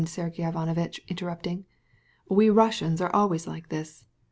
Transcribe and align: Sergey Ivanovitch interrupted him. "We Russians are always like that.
Sergey 0.03 0.43
Ivanovitch 0.43 0.99
interrupted 1.09 1.49
him. 1.51 1.65
"We 2.27 2.49
Russians 2.49 3.01
are 3.01 3.15
always 3.15 3.45
like 3.45 3.69
that. 3.69 4.01